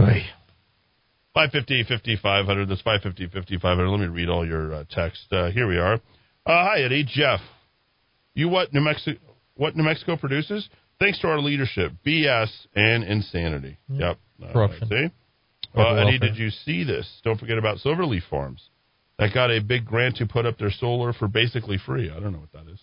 [0.00, 0.24] Oy.
[1.34, 2.68] 550 5500.
[2.68, 3.88] That's 550 5500.
[3.88, 5.26] Let me read all your uh, text.
[5.32, 5.94] Uh, here we are.
[5.94, 5.98] Uh,
[6.46, 7.04] hi, Eddie.
[7.06, 7.40] Jeff.
[8.34, 9.18] You what New Mexico?
[9.56, 10.68] what New Mexico produces?
[11.00, 13.78] Thanks to our leadership, BS and insanity.
[13.90, 14.00] Mm.
[14.00, 14.52] Yep.
[14.52, 14.88] Corruption.
[14.90, 15.78] Right, see?
[15.78, 17.20] Uh, Eddie, did you see this?
[17.24, 18.70] Don't forget about Silverleaf Farms.
[19.18, 22.10] That got a big grant to put up their solar for basically free.
[22.10, 22.80] I don't know what that is.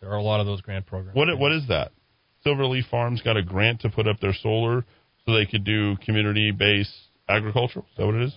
[0.00, 1.16] There are a lot of those grant programs.
[1.16, 1.92] What What is that?
[2.44, 4.84] Silverleaf Farms got a grant to put up their solar
[5.24, 6.90] so they could do community based
[7.30, 7.80] agriculture.
[7.80, 8.34] Is that what it is?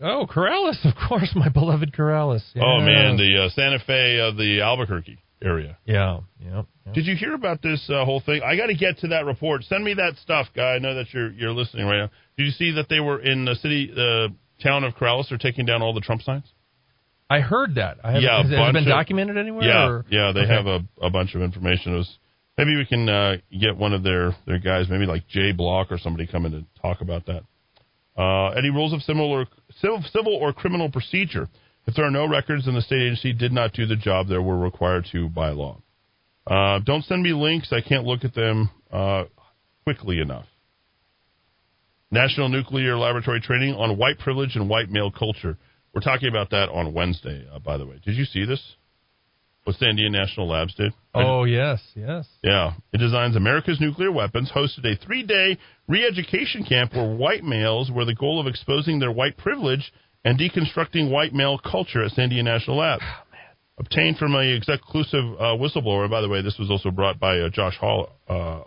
[0.00, 2.42] Oh, Corrales, of course, my beloved Corrales.
[2.54, 2.62] Yeah.
[2.64, 5.78] Oh man, the uh, Santa Fe of the Albuquerque area.
[5.84, 6.62] Yeah, yeah.
[6.86, 6.92] yeah.
[6.92, 8.42] Did you hear about this uh, whole thing?
[8.44, 9.62] I got to get to that report.
[9.64, 10.74] Send me that stuff, guy.
[10.74, 12.10] I know that you're you're listening right now.
[12.36, 15.64] Did you see that they were in the city, the town of Corrales, are taking
[15.64, 16.44] down all the Trump signs?
[17.30, 17.98] I heard that.
[18.04, 19.64] I yeah, has, has it been of, documented anywhere?
[19.64, 20.04] Yeah, or?
[20.10, 20.32] yeah.
[20.32, 20.52] They okay.
[20.52, 21.94] have a, a bunch of information.
[21.94, 22.18] It was
[22.58, 25.98] maybe we can uh, get one of their their guys, maybe like Jay Block or
[25.98, 27.44] somebody, come in to talk about that.
[28.16, 29.46] Uh, any rules of similar
[29.80, 31.48] civil, or criminal procedure?
[31.86, 34.38] If there are no records and the state agency did not do the job they
[34.38, 35.82] were required to by law.
[36.46, 37.72] Uh, don't send me links.
[37.72, 39.24] I can't look at them uh,
[39.84, 40.46] quickly enough.
[42.10, 45.58] National Nuclear Laboratory Training on White Privilege and White Male Culture.
[45.92, 48.00] We're talking about that on Wednesday, uh, by the way.
[48.04, 48.60] Did you see this?
[49.64, 50.92] What Sandia National Labs did?
[51.14, 52.26] Oh, yes, yes.
[52.42, 52.74] Yeah.
[52.92, 57.90] It designs America's nuclear weapons, hosted a three day re education camp where white males
[57.90, 59.90] were the goal of exposing their white privilege
[60.24, 63.02] and deconstructing white male culture at Sandia National Labs.
[63.04, 63.22] Oh,
[63.78, 66.10] Obtained from a exclusive uh, whistleblower.
[66.10, 68.60] By the way, this was also brought by uh, Josh Hall, uh,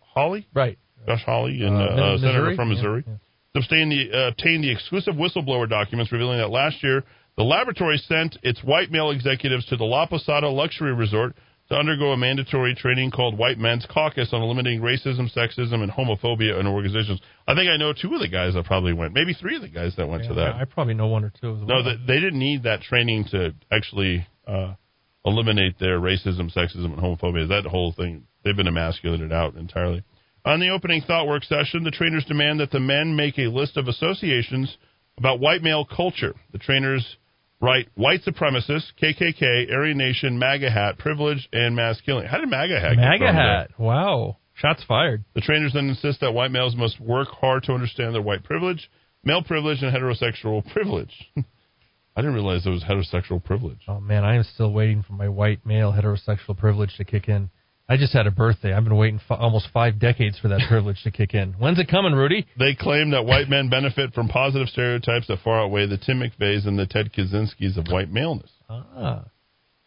[0.00, 0.46] Hawley?
[0.52, 0.76] Right.
[1.06, 3.04] Josh Hawley, and, uh, uh, senator from Missouri.
[3.06, 3.62] Yeah, yeah.
[3.62, 7.04] Obtained, the, uh, obtained the exclusive whistleblower documents revealing that last year
[7.36, 11.34] the laboratory sent its white male executives to the La Posada luxury resort
[11.68, 16.60] to undergo a mandatory training called White Men's Caucus on eliminating racism, sexism, and homophobia
[16.60, 17.20] in organizations.
[17.46, 19.68] I think I know two of the guys that probably went, maybe three of the
[19.68, 20.54] guys that went yeah, to that.
[20.56, 21.66] I probably know one or two as well.
[21.66, 24.74] No, they, they didn't need that training to actually uh,
[25.24, 27.48] eliminate their racism, sexism, and homophobia.
[27.48, 30.04] That whole thing, they've been emasculated out entirely.
[30.44, 33.76] On the opening thought work session, the trainers demand that the men make a list
[33.76, 34.76] of associations
[35.16, 36.34] about white male culture.
[36.50, 37.16] The trainers
[37.62, 42.26] write white supremacist, KKK, Aryan Nation, MAGA hat, privilege, and mass killing.
[42.26, 43.70] How did MAGA hat MAGA hat.
[43.78, 44.38] Wow.
[44.54, 45.24] Shots fired.
[45.34, 48.90] The trainers then insist that white males must work hard to understand their white privilege,
[49.24, 51.14] male privilege, and heterosexual privilege.
[52.14, 53.80] I didn't realize there was heterosexual privilege.
[53.88, 57.48] Oh man, I am still waiting for my white male heterosexual privilege to kick in.
[57.92, 58.72] I just had a birthday.
[58.72, 61.52] I've been waiting f- almost five decades for that privilege to kick in.
[61.58, 62.46] When's it coming, Rudy?
[62.58, 66.66] They claim that white men benefit from positive stereotypes that far outweigh the Tim McVeighs
[66.66, 68.50] and the Ted Kaczynskis of white maleness.
[68.70, 69.24] Ah.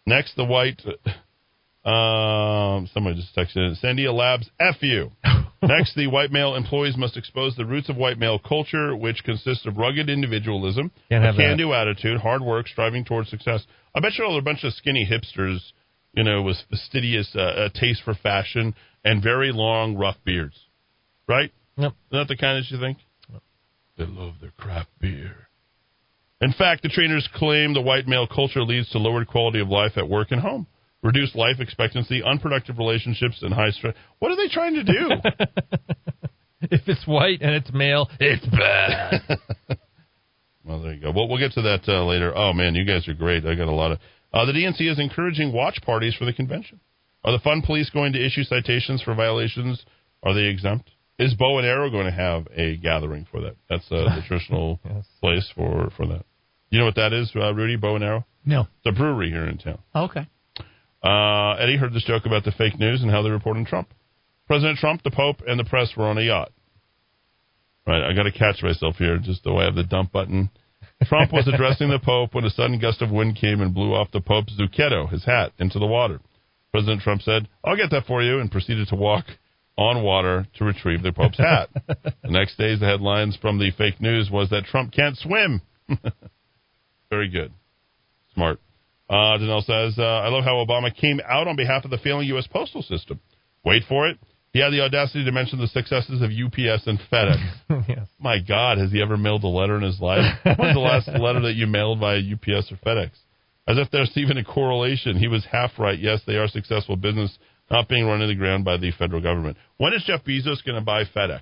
[0.06, 0.82] Next, the white.
[1.84, 3.76] Um, somebody just texted in.
[3.84, 5.12] Sandia Labs, F you.
[5.64, 9.66] Next, the white male employees must expose the roots of white male culture, which consists
[9.66, 11.42] of rugged individualism, Can't a have that.
[11.42, 13.66] can-do attitude, hard work, striving towards success.
[13.96, 15.60] I bet you all are a bunch of skinny hipsters,
[16.16, 18.74] you know, with fastidious uh, uh, taste for fashion
[19.04, 20.60] and very long, rough beards,
[21.28, 21.52] right?
[21.78, 21.94] Yep.
[22.12, 22.98] Isn't that the kind that you think?
[23.98, 25.48] They love their craft beer.
[26.42, 29.94] In fact, the trainers claim the white male culture leads to lowered quality of life
[29.96, 30.68] at work and home,
[31.02, 33.96] reduced life expectancy, unproductive relationships, and high stress.
[34.20, 35.10] What are they trying to do?
[36.72, 39.22] If it's white and it's male, it's bad.
[40.66, 41.12] well, there you go.
[41.12, 42.36] Well, we'll get to that uh, later.
[42.36, 43.46] Oh man, you guys are great.
[43.46, 44.00] I got a lot of.
[44.36, 46.80] Uh, the DNC is encouraging watch parties for the convention.
[47.24, 49.84] Are the fun police going to issue citations for violations?
[50.22, 50.92] Are they exempt?
[51.18, 53.56] Is Bow and Arrow going to have a gathering for that?
[53.70, 55.06] That's uh, the traditional Yes.
[55.22, 56.26] place for for that.
[56.70, 57.78] You know what that is, uh, Rudy?
[57.78, 58.26] Bow and Arrow.
[58.46, 58.62] No.
[58.62, 59.80] It's a brewery here in town.
[59.96, 60.28] Okay.
[61.02, 63.94] Uh, Eddie heard this joke about the fake news and how they report on Trump.
[64.48, 66.52] President Trump, the Pope, and the press were on a yacht.
[67.88, 70.50] Right, I got to catch myself here, just though I have the dump button.
[71.04, 74.12] Trump was addressing the Pope when a sudden gust of wind came and blew off
[74.12, 76.20] the Pope's zucchetto, his hat, into the water.
[76.72, 79.26] President Trump said, I'll get that for you, and proceeded to walk
[79.78, 81.70] on water to retrieve the Pope's hat.
[81.88, 85.62] the next day's the headlines from the fake news was that Trump can't swim.
[87.10, 87.52] Very good.
[88.34, 88.60] Smart.
[89.10, 92.28] Uh, Danelle says, uh, I love how Obama came out on behalf of the failing
[92.30, 92.48] U.S.
[92.48, 93.20] postal system.
[93.64, 94.18] Wait for it.
[94.56, 97.44] He had the audacity to mention the successes of UPS and FedEx.
[97.90, 98.08] yes.
[98.22, 100.24] My God, has he ever mailed a letter in his life?
[100.46, 103.10] When's the last letter that you mailed via UPS or FedEx?
[103.68, 105.18] As if there's even a correlation.
[105.18, 106.00] He was half right.
[106.00, 107.38] Yes, they are successful business,
[107.70, 109.58] not being run into the ground by the federal government.
[109.76, 111.42] When is Jeff Bezos going to buy FedEx?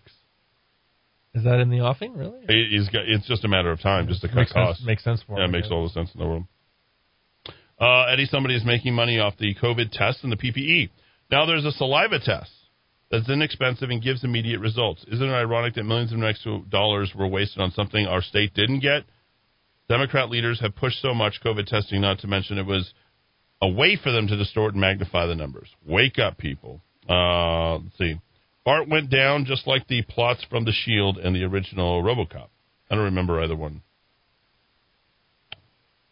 [1.36, 2.40] Is that in the offing, really?
[2.50, 4.80] He- He's got, it's just a matter of time, just to cut makes costs.
[4.80, 5.54] sense, makes sense for Yeah, him.
[5.54, 6.46] it makes all the sense in the world.
[7.80, 10.90] Uh, Eddie, somebody is making money off the COVID test and the PPE.
[11.32, 12.50] Now there's a saliva test
[13.14, 15.06] that's inexpensive and gives immediate results.
[15.08, 18.80] Isn't it ironic that millions of extra dollars were wasted on something our state didn't
[18.80, 19.04] get?
[19.88, 22.92] Democrat leaders have pushed so much COVID testing, not to mention it was
[23.62, 25.70] a way for them to distort and magnify the numbers.
[25.86, 26.82] Wake up, people.
[27.08, 28.20] Uh, let's see.
[28.66, 32.48] Bart went down just like the plots from The Shield and the original RoboCop.
[32.90, 33.84] I don't remember either one.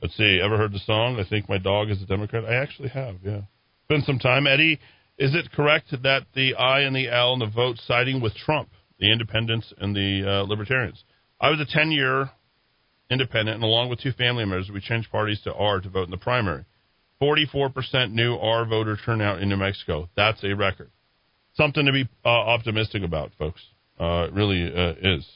[0.04, 0.40] Let's see.
[0.44, 1.20] Ever heard the song?
[1.20, 2.46] I think my dog is a Democrat.
[2.46, 3.16] I actually have.
[3.24, 3.42] Yeah.
[3.90, 4.46] Been some time.
[4.46, 4.80] Eddie,
[5.22, 8.70] is it correct that the I and the L in the vote siding with Trump,
[9.00, 11.04] the Independents and the uh, Libertarians?
[11.40, 12.32] I was a 10 year
[13.12, 16.12] independent, and along with two family members, we changed parties to R to vote in
[16.12, 16.66] the primary.
[17.22, 20.10] 44% new R voter turnout in New Mexico.
[20.16, 20.90] That's a record.
[21.54, 23.62] Something to be uh, optimistic about, folks.
[24.00, 25.28] Uh, it really uh, is.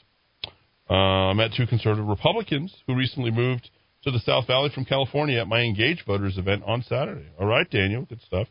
[0.90, 3.70] Uh, I met two conservative Republicans who recently moved
[4.02, 7.26] to the South Valley from California at my Engage Voters event on Saturday.
[7.38, 8.48] All right, Daniel, good stuff.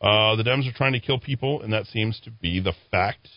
[0.00, 3.28] Uh, the Dems are trying to kill people, and that seems to be the fact.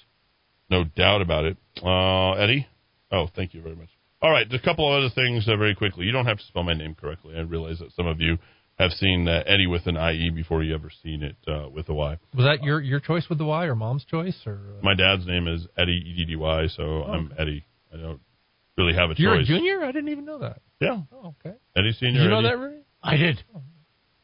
[0.69, 1.57] No doubt about it.
[1.83, 2.67] Uh, Eddie?
[3.11, 3.89] Oh, thank you very much.
[4.21, 6.05] All right, just a couple of other things uh, very quickly.
[6.05, 7.35] You don't have to spell my name correctly.
[7.35, 8.37] I realize that some of you
[8.77, 11.93] have seen uh, Eddie with an IE before you ever seen it uh, with a
[11.93, 12.17] Y.
[12.35, 14.53] Was that your your choice with the Y or mom's choice or?
[14.53, 14.83] Uh...
[14.83, 17.65] My dad's name is Eddie E D D Y, so I'm Eddie.
[17.93, 18.21] I don't
[18.77, 19.45] really have a You're choice.
[19.45, 19.83] a junior?
[19.83, 20.61] I didn't even know that.
[20.79, 21.55] Yeah, Oh, okay.
[21.75, 22.19] Eddie Senior.
[22.19, 22.47] Did you know Eddie.
[22.47, 22.77] that, Rudy?
[23.03, 23.43] I did.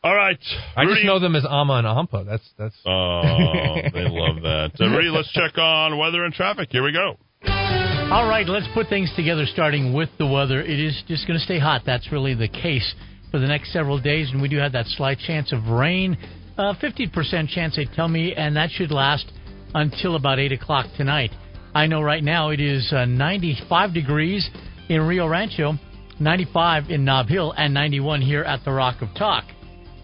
[0.07, 0.39] All right,
[0.77, 0.93] I Rudy.
[1.01, 2.25] just know them as Amma and Ampa.
[2.25, 2.75] That's that's.
[2.85, 4.71] Oh, they love that.
[4.79, 6.69] Uh, Rudy, let's check on weather and traffic.
[6.71, 7.17] Here we go.
[7.45, 10.61] All right, let's put things together starting with the weather.
[10.61, 11.81] It is just going to stay hot.
[11.85, 12.95] That's really the case
[13.31, 16.17] for the next several days, and we do have that slight chance of rain.
[16.57, 19.29] Uh, 50% chance, they tell me, and that should last
[19.73, 21.31] until about 8 o'clock tonight.
[21.75, 24.49] I know right now it is uh, 95 degrees
[24.87, 25.73] in Rio Rancho,
[26.21, 29.43] 95 in Nob Hill, and 91 here at the Rock of Talk.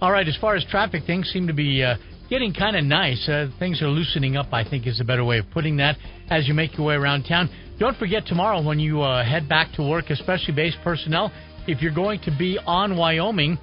[0.04, 1.96] All right, as far as traffic, things seem to be uh,
[2.30, 3.26] getting kind of nice.
[3.30, 5.96] Uh, things are loosening up, I think, is a better way of putting that
[6.30, 7.50] as you make your way around town.
[7.80, 11.32] Don't forget tomorrow when you uh, head back to work, especially base personnel,
[11.68, 13.58] if you're going to be on Wyoming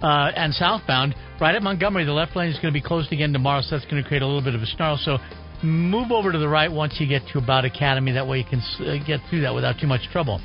[0.00, 3.34] uh, and southbound, right at Montgomery, the left lane is going to be closed again
[3.34, 4.96] tomorrow, so that's going to create a little bit of a snarl.
[4.96, 5.18] So
[5.62, 8.12] move over to the right once you get to about Academy.
[8.12, 10.40] That way you can uh, get through that without too much trouble.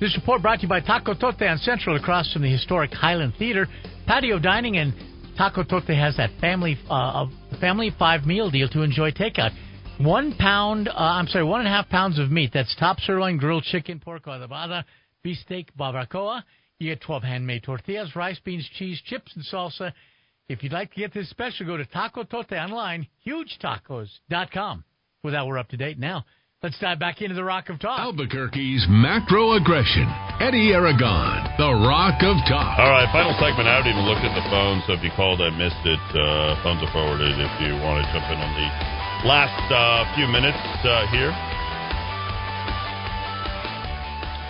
[0.00, 3.34] This report brought to you by Taco Tote on Central across from the historic Highland
[3.38, 3.66] Theater.
[4.10, 4.92] Patio dining and
[5.38, 7.26] Taco Tote has that family uh,
[7.60, 9.52] family five meal deal to enjoy takeout.
[10.00, 12.50] One pound, uh, I'm sorry, one and a half pounds of meat.
[12.52, 14.82] That's top sirloin, grilled chicken, pork adobada,
[15.24, 16.42] beefsteak, barbacoa.
[16.80, 19.92] You get 12 handmade tortillas, rice, beans, cheese, chips, and salsa.
[20.48, 24.84] If you'd like to get this special, go to Taco Tote online, hugetacos.com.
[25.22, 26.24] With that, we're up to date now.
[26.60, 27.96] Let's dive back into the Rock of Talk.
[27.96, 30.04] Albuquerque's macro aggression.
[30.44, 32.76] Eddie Aragon, the Rock of Talk.
[32.76, 33.64] All right, final segment.
[33.64, 36.04] I haven't even looked at the phone, so if you called, I missed it.
[36.12, 38.68] Uh, phones are forwarded if you want to jump in on the
[39.24, 41.32] last uh, few minutes uh, here.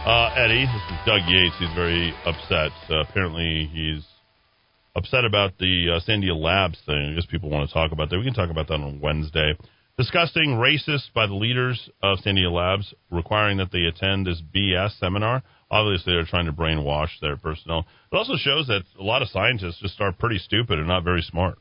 [0.03, 1.55] Uh, Eddie, this is Doug Yates.
[1.63, 2.75] He's very upset.
[2.91, 4.03] Uh, apparently, he's
[4.99, 7.15] upset about the uh, Sandia Labs thing.
[7.15, 8.19] I guess people want to talk about that.
[8.19, 9.55] We can talk about that on Wednesday
[10.01, 15.43] disgusting, racist by the leaders of Sandia Labs, requiring that they attend this BS seminar.
[15.71, 17.85] Obviously, they're trying to brainwash their personnel.
[18.11, 21.21] It also shows that a lot of scientists just are pretty stupid and not very
[21.21, 21.59] smart.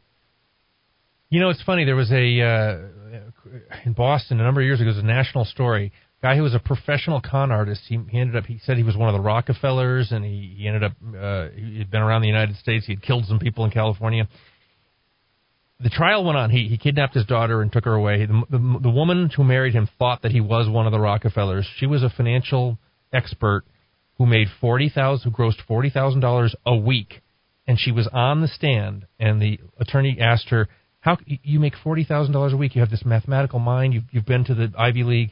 [1.29, 1.83] You know, it's funny.
[1.83, 2.77] There was a uh,
[3.85, 4.89] in Boston a number of years ago.
[4.89, 5.91] It was a national story.
[6.21, 7.81] Guy who was a professional con artist.
[7.87, 8.45] He, he ended up.
[8.45, 10.93] He said he was one of the Rockefellers, and he, he ended up.
[11.01, 12.85] Uh, he had been around the United States.
[12.85, 14.27] He had killed some people in California
[15.81, 16.49] the trial went on.
[16.49, 18.25] He he kidnapped his daughter and took her away.
[18.25, 21.67] The, the, the woman who married him thought that he was one of the Rockefellers.
[21.77, 22.77] She was a financial
[23.13, 23.63] expert
[24.17, 27.21] who made forty thousand, who grossed forty thousand dollars a week,
[27.65, 29.07] and she was on the stand.
[29.19, 30.67] And the attorney asked her,
[30.99, 32.75] "How you make forty thousand dollars a week?
[32.75, 33.93] You have this mathematical mind.
[33.93, 35.31] You've you've been to the Ivy League."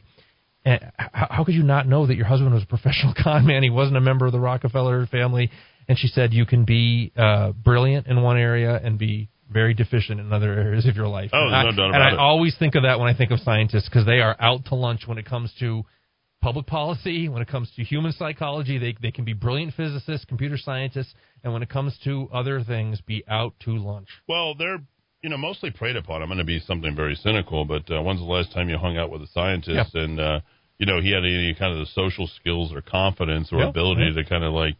[0.64, 3.62] And how, how could you not know that your husband was a professional con man?
[3.62, 5.50] He wasn't a member of the Rockefeller family.
[5.88, 10.20] And she said, "You can be uh, brilliant in one area and be very deficient
[10.20, 11.30] in other areas of your life.
[11.32, 12.18] Oh, and no I, doubt And I it.
[12.18, 15.06] always think of that when I think of scientists because they are out to lunch
[15.06, 15.84] when it comes to
[16.40, 18.78] public policy, when it comes to human psychology.
[18.78, 23.00] They they can be brilliant physicists, computer scientists, and when it comes to other things,
[23.00, 24.08] be out to lunch.
[24.28, 24.78] Well, they're
[25.22, 26.22] you know mostly preyed upon.
[26.22, 28.96] I'm going to be something very cynical, but uh, when's the last time you hung
[28.96, 30.40] out with a scientist and uh,
[30.78, 34.24] you know he had any kind of the social skills or confidence or ability to
[34.24, 34.76] kind of like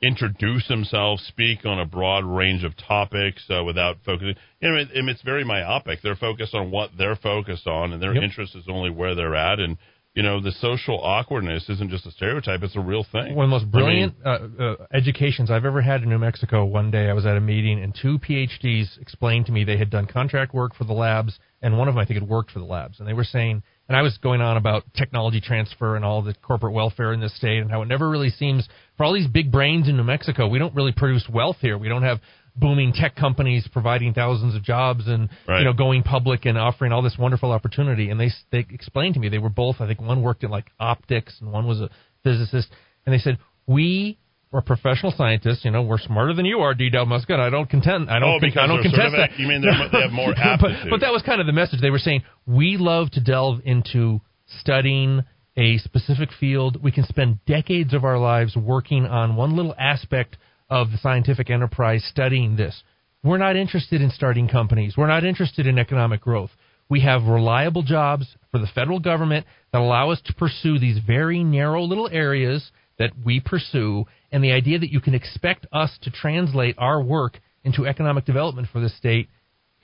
[0.00, 4.34] introduce themselves, speak on a broad range of topics uh, without focusing.
[4.60, 6.00] You know, it, and it's very myopic.
[6.02, 8.22] They're focused on what they're focused on, and their Yep.
[8.22, 9.58] interest is only where they're at.
[9.58, 9.76] And
[10.14, 13.34] you know, the social awkwardness isn't just a stereotype; it's a real thing.
[13.34, 14.26] One of the most I brilliant mean,
[14.60, 16.64] uh, uh, educations I've ever had in New Mexico.
[16.64, 19.90] One day I was at a meeting and two PhDs explained to me they had
[19.90, 22.58] done contract work for the labs, and one of them I think had worked for
[22.58, 26.04] the labs, and they were saying, and I was going on about technology transfer and
[26.04, 29.14] all the corporate welfare in this state and how it never really seems for all
[29.14, 31.78] these big brains in New Mexico, we don't really produce wealth here.
[31.78, 32.18] We don't have
[32.54, 35.60] booming tech companies providing thousands of jobs and Right.
[35.60, 38.10] you know going public and offering all this wonderful opportunity.
[38.10, 40.66] And they they explained to me they were both I think one worked in like
[40.78, 41.88] optics and one was a
[42.24, 42.68] physicist,
[43.06, 44.18] and they said we
[44.52, 45.64] are professional scientists.
[45.64, 46.88] You know we're smarter than you are, D.
[46.90, 47.38] Del Muscat.
[47.40, 48.10] I don't contend.
[48.10, 49.38] I don't Oh, think I don't contest that.
[49.38, 50.90] you mean they're- have more but, aptitude.
[50.90, 52.22] but that was kind of the message they were saying.
[52.46, 54.20] We love to delve into
[54.60, 55.22] studying
[55.56, 56.82] a specific field.
[56.82, 60.36] We can spend decades of our lives working on one little aspect
[60.70, 62.82] of the scientific enterprise studying this.
[63.24, 64.94] We're not interested in starting companies.
[64.96, 66.50] We're not interested in economic growth.
[66.88, 71.42] We have reliable jobs for the federal government that allow us to pursue these very
[71.44, 74.04] narrow little areas that we pursue.
[74.32, 78.68] And the idea that you can expect us to translate our work into economic development
[78.72, 79.28] for the state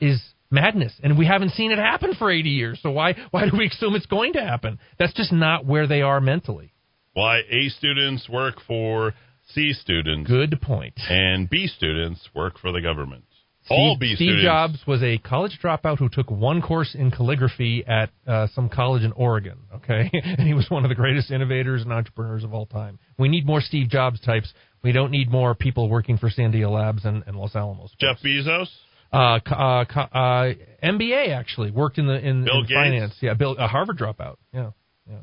[0.01, 0.93] is madness.
[1.03, 2.79] And we haven't seen it happen for 80 years.
[2.83, 4.79] So why, why do we assume it's going to happen?
[4.99, 6.73] That's just not where they are mentally.
[7.13, 9.15] why A students work for
[9.53, 10.95] C students Good point.
[11.09, 13.25] and B students work for the government.
[13.71, 14.45] All Steve, B Steve students.
[14.45, 19.03] Jobs was a college dropout who took one course in calligraphy at uh, some college
[19.03, 19.59] in Oregon.
[19.77, 22.99] Okay, and he was one of the greatest innovators and entrepreneurs of all time.
[23.19, 24.53] We need more Steve Jobs types.
[24.83, 27.91] We don't need more people working for Sandia Labs and, and Los Alamos.
[27.99, 28.69] Jeff Bezos.
[29.13, 30.53] Uh, uh, uh,
[30.83, 32.73] MBA actually worked in the in, Bill in Gates?
[32.75, 33.15] finance.
[33.21, 34.37] Yeah, Bill, a Harvard dropout.
[34.53, 34.71] Yeah,
[35.09, 35.19] yeah,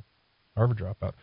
[0.56, 1.14] Harvard dropout.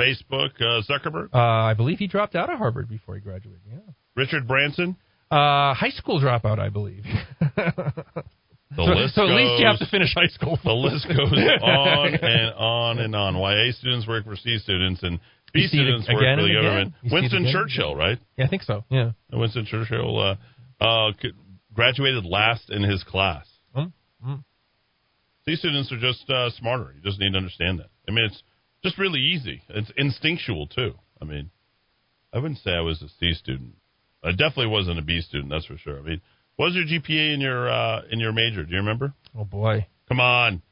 [0.00, 3.60] Facebook, uh, Zuckerberg, Uh, I believe he dropped out of Harvard before he graduated.
[3.68, 3.78] Yeah,
[4.16, 4.96] Richard Branson.
[5.32, 7.04] Uh, high school dropout, I believe.
[8.74, 10.58] The so, list so at goes, least you have to finish high school.
[10.64, 11.18] The list goes
[11.62, 13.38] on and on and on.
[13.38, 15.20] Why A students work for C students and
[15.52, 16.94] B You see it students work for the government.
[17.02, 18.18] You see it Winston Churchill, right?
[18.38, 18.84] Yeah, I think so.
[18.88, 19.10] Yeah.
[19.30, 20.36] Winston Churchill uh,
[20.82, 21.12] Uh,
[21.74, 23.46] graduated last in his class.
[23.76, 24.36] Mm-hmm.
[25.44, 26.94] C students are just uh, smarter.
[26.96, 27.90] You just need to understand that.
[28.08, 28.42] I mean, it's
[28.82, 29.60] just really easy.
[29.68, 30.94] It's instinctual too.
[31.20, 31.50] I mean,
[32.32, 33.74] I wouldn't say I was a C student.
[34.24, 35.50] I definitely wasn't a B student.
[35.50, 35.98] That's for sure.
[35.98, 36.20] I mean,
[36.56, 38.64] what was your GPA in your uh, in your major?
[38.64, 39.14] Do you remember?
[39.36, 40.62] Oh boy, come on.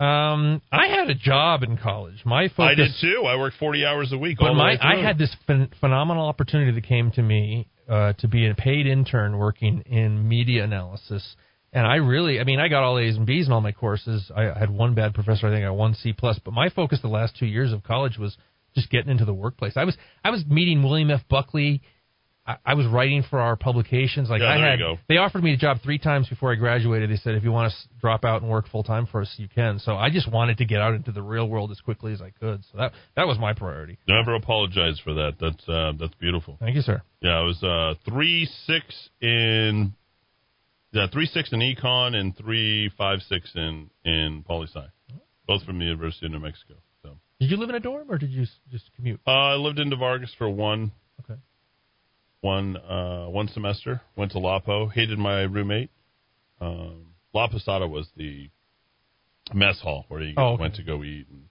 [0.00, 2.22] Um, I had a job in college.
[2.24, 2.72] My focus.
[2.72, 3.24] I did too.
[3.26, 4.38] I worked forty hours a week.
[4.40, 8.48] But my, I had this phen- phenomenal opportunity that came to me uh, to be
[8.48, 11.36] a paid intern working in media analysis.
[11.72, 14.30] And I really, I mean, I got all A's and B's in all my courses.
[14.34, 15.46] I had one bad professor.
[15.46, 16.38] I think I got one C plus.
[16.44, 18.36] But my focus the last two years of college was
[18.74, 19.74] just getting into the workplace.
[19.76, 21.22] I was I was meeting William F.
[21.28, 21.82] Buckley
[22.46, 24.28] I, I was writing for our publications.
[24.28, 24.98] Like yeah, I had, go.
[25.08, 27.10] they offered me a job three times before I graduated.
[27.10, 29.48] They said, if you want to drop out and work full time for us, you
[29.48, 29.78] can.
[29.78, 32.30] So I just wanted to get out into the real world as quickly as I
[32.30, 32.64] could.
[32.72, 33.98] So that that was my priority.
[34.08, 35.34] Never apologize for that.
[35.40, 36.56] That's uh, that's beautiful.
[36.58, 37.02] Thank you, sir.
[37.20, 38.84] Yeah, I was uh, three six
[39.20, 39.92] in
[40.90, 44.84] yeah three six in econ and three five six in in poli sci,
[45.46, 46.74] both from the University of New Mexico.
[47.04, 47.18] So.
[47.38, 49.20] Did you live in a dorm or did you just commute?
[49.26, 50.90] Uh, I lived in De Vargas for one
[52.42, 54.02] one uh, one semester.
[54.14, 54.88] Went to Lapo.
[54.88, 55.90] Hated my roommate.
[56.60, 58.50] Um, La Posada was the
[59.54, 60.60] mess hall where you oh, okay.
[60.60, 61.26] went to go eat.
[61.30, 61.44] And,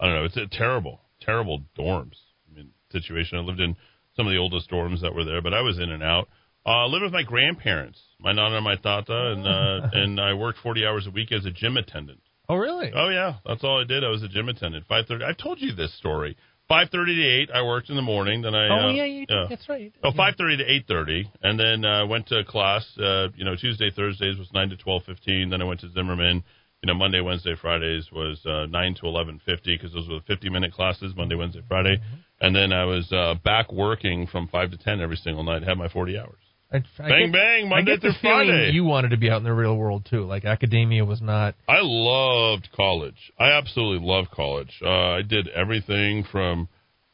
[0.00, 0.24] I don't know.
[0.24, 2.16] It's a terrible, terrible dorms.
[2.50, 3.38] I mean, situation.
[3.38, 3.76] I lived in
[4.16, 6.28] some of the oldest dorms that were there, but I was in and out.
[6.66, 10.34] Uh, I lived with my grandparents, my nana and my tata, and uh, and I
[10.34, 12.20] worked forty hours a week as a gym attendant.
[12.50, 12.90] Oh, really?
[12.94, 13.34] Oh, yeah.
[13.44, 14.02] That's all I did.
[14.02, 14.86] I was a gym attendant.
[14.88, 15.24] Five thirty.
[15.24, 16.36] I've told you this story.
[16.68, 18.42] Five thirty to eight, I worked in the morning.
[18.42, 19.46] Then I oh uh, yeah, you yeah.
[19.48, 19.90] that's right.
[20.04, 22.86] Oh, five thirty to eight thirty, and then uh, went to class.
[22.98, 25.48] Uh, you know, Tuesday, Thursdays was nine to twelve fifteen.
[25.48, 26.44] Then I went to Zimmerman.
[26.82, 30.24] You know, Monday, Wednesday, Fridays was uh, nine to eleven fifty because those were the
[30.26, 31.14] fifty minute classes.
[31.16, 32.46] Monday, Wednesday, Friday, mm-hmm.
[32.46, 35.62] and then I was uh, back working from five to ten every single night.
[35.62, 36.47] Had my forty hours.
[36.70, 38.70] I, I bang get, bang Monday I get through Friday.
[38.72, 40.24] You wanted to be out in the real world too.
[40.24, 41.54] Like academia was not.
[41.68, 43.32] I loved college.
[43.38, 44.80] I absolutely loved college.
[44.84, 46.68] Uh, I did everything from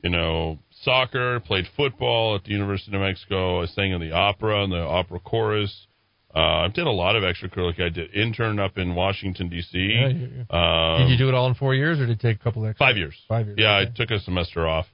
[0.05, 3.62] you know, soccer, played football at the University of New Mexico.
[3.62, 5.86] I sang in the opera and the opera chorus.
[6.36, 7.86] Uh, I did a lot of extracurricular.
[7.86, 9.78] I did intern up in Washington D.C.
[9.78, 10.96] Yeah, yeah, yeah.
[10.98, 12.66] Um, did you do it all in four years, or did it take a couple
[12.66, 12.86] extra?
[12.86, 13.14] Five years.
[13.28, 13.57] Five years.
[13.59, 13.92] Yeah, okay.
[13.92, 14.86] I took a semester off,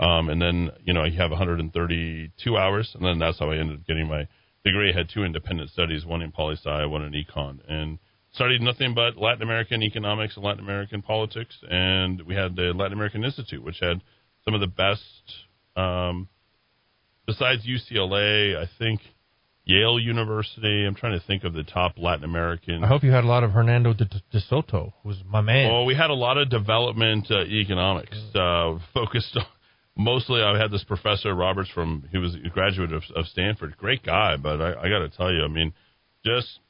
[0.00, 3.80] um, and then you know you have 132 hours, and then that's how I ended
[3.80, 4.26] up getting my
[4.64, 4.92] degree.
[4.92, 7.98] I had two independent studies, one in poli sci, one in econ, and
[8.32, 11.54] studied nothing but Latin American economics and Latin American politics.
[11.68, 14.00] And we had the Latin American Institute, which had
[14.44, 15.02] some of the best.
[15.76, 16.28] Um,
[17.26, 19.00] besides UCLA, I think
[19.64, 20.84] Yale University.
[20.86, 22.82] I'm trying to think of the top Latin American.
[22.82, 25.70] I hope you had a lot of Hernando de, de Soto, who was my man.
[25.70, 29.44] Well, we had a lot of development uh, economics uh, focused on.
[29.96, 32.08] Mostly, I had this professor Roberts from.
[32.10, 33.76] He was a graduate of, of Stanford.
[33.76, 35.72] Great guy, but I, I got to tell you, I mean,
[36.24, 36.60] just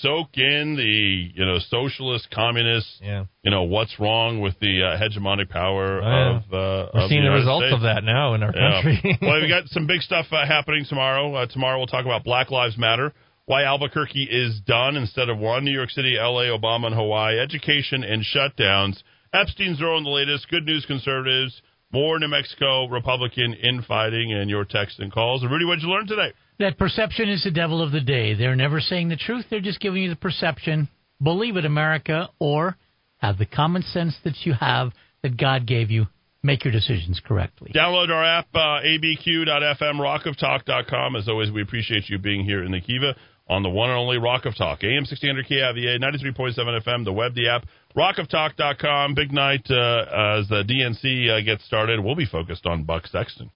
[0.00, 2.86] soak in the you know socialist, communist.
[3.00, 3.24] Yeah.
[3.42, 6.36] You know what's wrong with the uh, hegemonic power oh, yeah.
[6.36, 6.42] of.
[6.42, 7.74] Uh, We're of seeing the, the results States.
[7.76, 8.82] of that now in our yeah.
[8.82, 9.18] country.
[9.22, 11.34] well, we got some big stuff uh, happening tomorrow.
[11.34, 13.12] Uh, tomorrow we'll talk about Black Lives Matter.
[13.46, 15.64] Why Albuquerque is done instead of one.
[15.64, 17.38] New York City, L.A., Obama, and Hawaii.
[17.38, 19.02] Education and shutdowns.
[19.34, 20.48] Epstein's throwing the latest.
[20.48, 21.60] Good news, conservatives.
[21.94, 25.42] More New Mexico Republican infighting and your text and calls.
[25.42, 26.32] And Rudy, what'd you learn today?
[26.58, 28.34] That perception is the devil of the day.
[28.34, 29.44] They're never saying the truth.
[29.48, 30.88] They're just giving you the perception.
[31.22, 32.76] Believe it, America, or
[33.18, 34.90] have the common sense that you have
[35.22, 36.06] that God gave you.
[36.42, 37.70] Make your decisions correctly.
[37.72, 41.14] Download our app, uh, abq.fm, rockoftalk.com.
[41.14, 43.14] As always, we appreciate you being here in the Kiva
[43.48, 44.82] on the one and only Rock of Talk.
[44.82, 47.66] AM 1600 KIVA, 93.7 FM, the web, the app,
[47.96, 49.14] rockoftalk.com.
[49.14, 52.00] Big night uh, as the DNC uh, gets started.
[52.00, 53.50] We'll be focused on Buck Sexton.